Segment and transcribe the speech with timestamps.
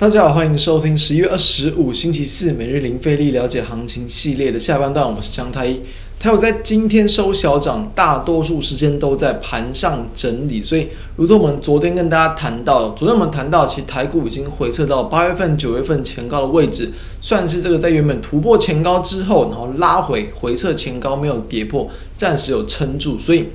[0.00, 5.80] 大家好，欢迎收听十一月二十五星期四每日零费力了解行情系列的下半段，我是江太一。
[6.20, 10.86] 台股在今天收小涨，大多数时间都在盘上整理，所以
[11.16, 23.46] 如同我们昨天跟大家谈到，昨天我们谈到，其实台股已经回撤到八月份、九月份前高的位置，算是这个在原本突破前高之后，然后拉回回撤前高没有跌破，暂时有撑住，所以。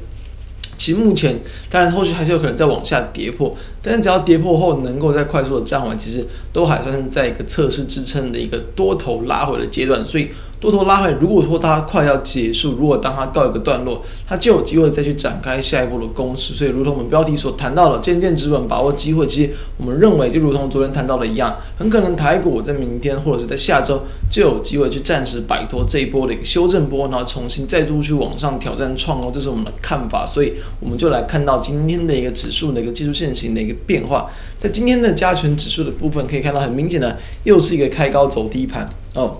[0.83, 1.39] 其实目前，
[1.69, 10.27] 当然后续还是有可能再往下跌破，但是只要跌破后能够再快速的站稳，其实都还算是在一个测试支撑的一个多头拉回的阶段，所以。
[10.63, 16.53] 多头拉回，如果说它快要结束，如果当它告一个段落，它就有机会再去展开下一步的攻势。
[16.53, 19.27] 所以，如同我们标题所谈到的，渐渐止稳，把握机会。
[19.27, 30.25] 其实我们认为，就如同昨天谈到的一样，很可能台股在明天或者是在下周就有机会去暂时摆脱这一波的一个修正波，然后重新再度去往上挑战创高，这是我们的看法。
[30.25, 34.29] 所以，我们就来看到今天的一个指数的一个技术线型的一个变化。
[34.57, 39.39] 在今天的加权指数的部分，可以看到很明显的，又是一个开高走低盘哦。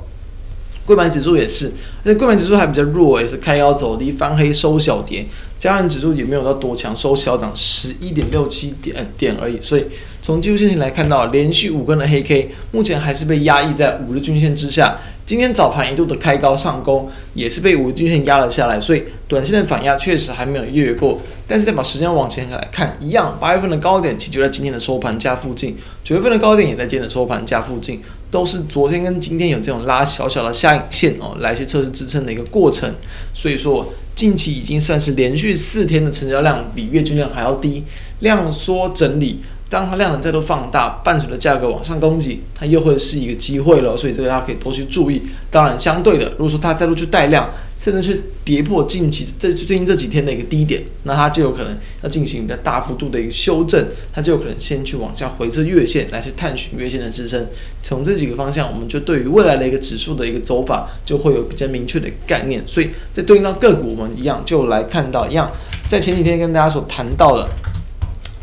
[0.86, 1.72] 柜买指数也是，
[2.04, 5.26] 而且柜买指数还比较弱，也是开高走低，翻黑收小跌。
[5.58, 9.58] 加权指数也没有到多强，收小涨十一点六七点点而已。
[9.62, 9.86] 所以
[10.22, 14.98] 从技术线型来看到，连续五根的黑 K，目前还是被压抑在五日均线之下。
[15.26, 21.22] 今天早盘一度的开高上攻，也是被五日均线压了下来，所以短线的反压确实还没有越过。
[21.48, 32.94] 但是再把时间往前来看，一样，八月份的高点其实就在今天的收盘价附近，九月份的高点也在今天的收盘价附近，都是昨天跟今天有这种拉小小的下影线哦，来去测试支撑的一个过程。
[33.34, 37.84] 所以说，近期已经算是连续四天的成交量比月均量还要低，
[38.20, 39.42] 量缩整理。
[39.70, 45.24] 当它量能再度放大，伴随着价格往上攻击，它又会是一个机会了，所以这个大家可以多去注意。
[45.50, 47.50] 当然，相对的，如果说它再度去带量，
[47.84, 57.46] 甚至是跌破近期这最近这几天的一个低点，那它就有可能要进行一个大幅度的一个修正，它就有可能先去往下回测月线，来去探寻月线的支撑。
[57.82, 62.64] 从这几个方向，我们就对于未来的一个指数的一个走法，就会有比较明确的概念。
[62.66, 65.52] 所以在对应到个股，我们一样就来看到一样，
[65.86, 67.50] 在前几天跟大家所谈到的。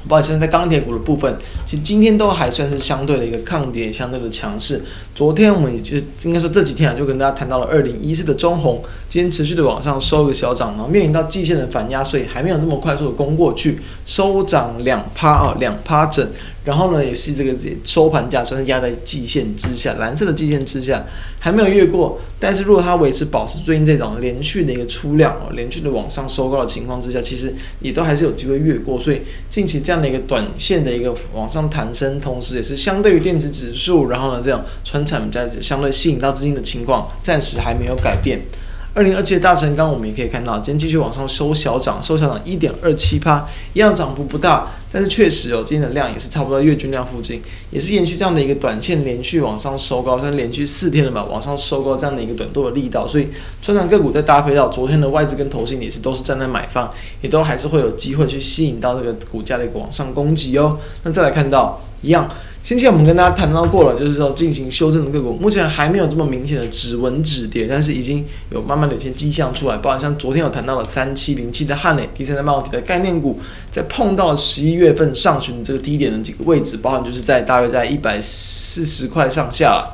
[0.09, 4.83] 不好意思，在钢铁股的部分，其实今天都还算是相对的一个抗跌，相对的强势。
[5.15, 16.27] 昨天我们也就应该说这几天啊，就跟大家谈到了二零一四的中红，今天持续的往上收一个小涨，然后面临到季线的反压，所以还没有这么快速的攻过去，收涨两趴啊，两趴整。
[16.65, 21.04] 然后呢，也是这个收盘价算是压在季线之下，蓝色的季线之下，
[21.38, 22.21] 还没有越过。
[22.38, 29.00] 但是如果它维持保持最近这种连续的一个出量，连续的往上收高的情况之下，其实也都还是有机会越过。
[29.00, 38.41] 所以近期这样的一个短线的一个往上弹升，同时也是相对于电子指数，然后呢这样传产在相对吸引到资金的情况，暂时还没有改变。
[38.92, 47.40] 二零二七的大成钢，我们也可以看到，今天继续往上收小涨，收小涨一点二七趴，一样涨幅不大，但是确实哦，今天的量也是差不多月均量附近，
[47.70, 53.28] 也是延续这样的一个短线连续往上收高，像连续四天了嘛，往上收高这样的一个短多的力道，所以
[53.62, 60.78] 成长个股再搭配到昨天的外资跟投信也是都是站在买方，也都还是会有机会去吸引到这个股价的一个往上攻击哦。
[61.04, 62.28] 那再来看到一样。
[62.62, 69.76] 先前我们跟大家谈到过了，就是说进行修正的个股，目前还没有这么明显的指纹止跌，但是已经有慢慢的一些迹象出来。
[69.78, 79.84] 包含像昨天有谈到了三七零七的汉磊，第三代半导体的概念股，在碰到十一月份上旬这个低点的几个位置，包含就是在大约在一百四十块上下。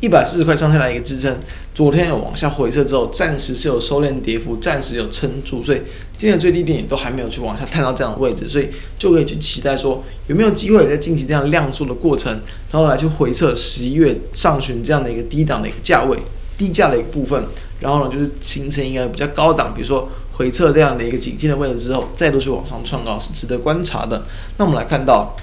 [0.00, 1.38] 一百四十块上下来一个支撑，
[1.74, 5.82] 昨天有往下回撤之后，暂时是有收敛跌幅，暂时有撑住，所以
[6.16, 12.32] 今天的最低点也都还没有去往下探到这样的位置，所以就可以去期待说有没有机会在进行这样量缩的过程，
[12.72, 16.16] 然后来去回测十一月上旬这样的一个低档的一个价位，
[16.56, 17.44] 低价的一个部分，
[17.80, 24.22] 然后呢就是形成一个比较高档，比如说回测这样的一个颈线的位置之后，再度去往上创高是值得观察的。
[24.56, 25.36] 那我们来看到，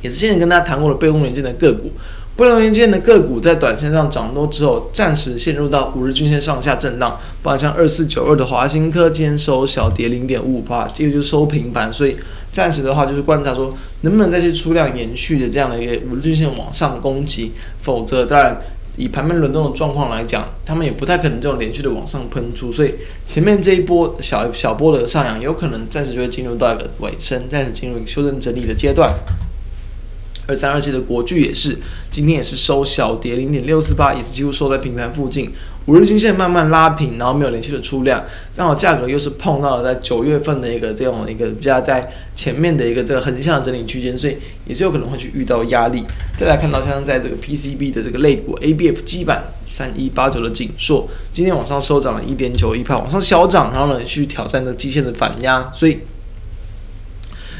[0.00, 1.90] 也是先前跟大家谈过的被动元件的个股。
[2.36, 7.16] 不良元件的个股在短线上涨多之后，暂时陷入到五日均线上下震荡。
[7.40, 11.92] 包括像二四九二的华新科，今天收小跌零点五五趴，这个就收平盘。
[11.92, 12.16] 所以
[12.50, 17.52] 暂时的话，就是观察说能不能再去出量延续的这样的一个五日均线往上攻击。
[17.80, 18.60] 否则，当然
[18.96, 22.72] 以盘面轮动的状况来讲，他们也不太可能这种连续的往上喷出。
[22.72, 29.14] 所以前面这一波小小波的上扬，有可能暂时就会进入到一个尾声，暂时进入一个修正整理的阶段。
[30.46, 31.76] 二三二七的国巨也是，
[32.10, 35.50] 今天也是收小跌零点六四八，也是几乎收在平盘附近。
[35.86, 38.24] 五日均线慢慢拉平，然后没有连续的出量，
[38.56, 44.34] 刚好价格又是碰到了在九月份的一个这种一个比较在前面的一个这个横向的整理区间，所以
[44.66, 46.02] 也是有可能会去遇到压力。
[46.38, 55.98] 再来看到像在这个 PCB 的这个类股 ABF 基板三一八九的景硕，今天往上收涨了一点九一趴，往上小涨，然后呢去挑战这基线的反压，所以。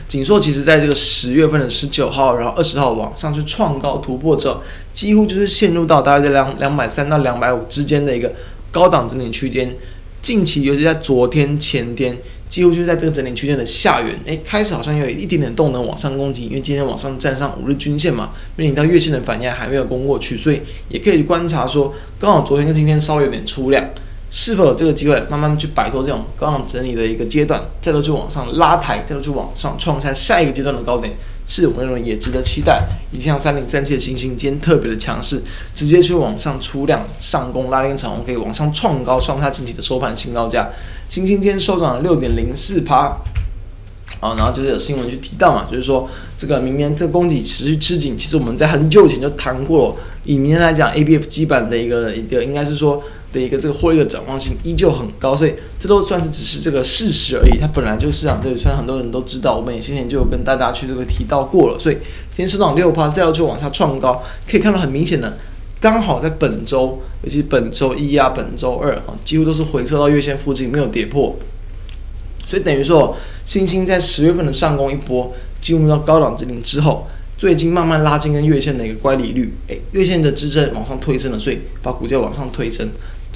[0.06, 4.62] 景硕其实在这个十月份的十九号，然后二十号往上去创高突破之后，
[4.92, 8.32] 几乎就是陷入到大概在两两百三到两百五之间的一个
[8.70, 9.74] 高档整理区间。
[10.22, 12.16] 近期尤其在昨天前天，
[12.48, 23.84] 几乎就是在这个整理区间的下缘，诶，开始好像有一点点动能往上攻击，因为今天往上站上五日均线嘛，面临到月线的反压还没有攻过去，所以也可以观察说，刚好昨天跟今天稍微有点出量。
[24.36, 31.14] 是否有这个机会慢慢去摆脱这种高档整理的一个阶段，再度去往上拉抬，再度去往上创下下一个阶段的高点，
[31.46, 32.82] 是我认为也值得期待。
[33.12, 35.40] 以像三零三七的欣兴今天特别的强势，
[35.72, 40.68] 直接去往上出量上攻拉根长红，可以往上创高，创下近期的收盘新高价。
[41.08, 43.16] 欣兴今天收涨了六点零四趴。
[44.18, 49.96] 好，然后就是有新闻去提到嘛，就是说这个明年这个供给持续吃紧，其实我们在很久以前就谈过了。
[50.24, 53.00] 以明年来讲，ABF 基板的一个一个应该是说。
[53.34, 57.58] 的一个这个获利的展望性依旧很高，所以这都算是只是这个事实而已。
[57.58, 61.78] 它本来就市场这里，虽然很多人都知道，我们也先前就有跟大家去这个提到过了。
[61.78, 61.96] 所以
[62.30, 65.36] 今天收涨六趴，再要去往下创高，可以看到很明显的，
[65.80, 71.36] 刚好在本周，尤其本周一啊、本周二啊，几乎都是回撤到月线附近，没有跌破。
[72.46, 82.88] 所以等于说，欣兴在十月份的上攻一波，进入到高档整理之后，最近慢慢拉近跟月线的一个乖离率，诶，月线的支撑往上推升了，所以把股价往上推升。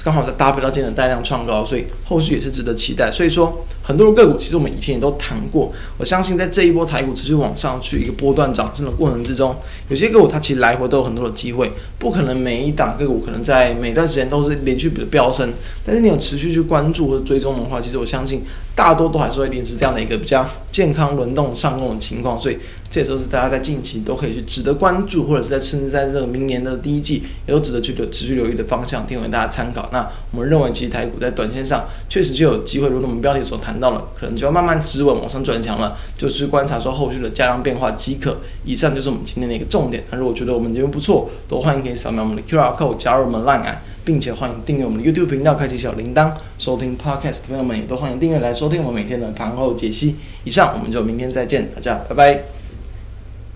[0.03, 3.11] 刚好在搭配到今天的带量创高，所以后续也是值得期待。
[3.11, 5.71] 所以说，很多的个股其实我们以前也都谈过。
[5.97, 9.09] 我相信在这一波台股持续往上去一个波段涨升的过。
[9.09, 9.55] 程之中，
[9.89, 15.51] 有些个股它其实来回都有很多的机会，不可能每一档个股可能在每段时间都是连续的飙升。
[15.83, 18.43] 但是你有持续去关注或者追踪的话，其实我相信
[18.75, 22.39] 大多都还是会维持这样的一个比较健康轮动上攻的情况。
[22.39, 22.57] 所以
[22.89, 29.87] 这也都是大家在近期都可以去值得关注，或者是在甚至在这个明年的第一季也都值得去留持续留意的方向，提供给大家参考。
[29.91, 38.37] 那我们认为，其实台股在短线上确实就有机会，如同我们标题所谈到了，可能就要慢慢止稳往上转强了，就是观察说后续的价量变化即可。
[38.65, 40.03] 以上就是我们今天的一个重点。
[40.09, 47.41] 那如果觉得我们节目不错，都欢迎可以扫描我们的 QR code 加入我们 Line，并且欢迎订阅我们的 YouTube 频道，开启小铃铛，收听 Podcast。
[47.47, 50.15] 朋友们也都欢迎订阅来收听我们每天的盘后解析。
[50.43, 52.58] 以上，我们就明天再见，大家拜拜。